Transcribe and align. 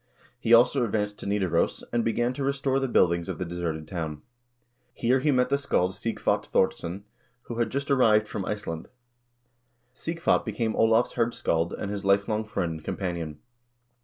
He 0.39 0.51
also 0.51 0.83
advanced 0.83 1.19
to 1.19 1.27
Nidaros, 1.27 1.83
and 1.93 2.03
began 2.03 2.33
to 2.33 2.43
restore 2.43 2.79
the 2.79 2.87
buildings 2.87 3.29
of 3.29 3.37
the 3.37 3.45
deserted 3.45 3.87
town. 3.87 4.23
Here 4.95 5.19
he 5.19 5.29
met 5.29 5.49
the 5.49 5.59
scald 5.59 5.91
Sighvat 5.91 6.43
Thordsson, 6.47 7.03
who 7.43 7.59
had 7.59 7.69
just 7.69 7.91
arrived 7.91 8.27
from 8.27 8.43
Iceland. 8.43 8.87
Sighvat 9.93 10.43
became 10.43 10.75
Olav's 10.75 11.13
hirdscald 11.13 11.73
and 11.79 11.91
his 11.91 12.03
lifelong 12.03 12.45
friend 12.45 12.71
and 12.71 12.83
companion. 12.83 13.41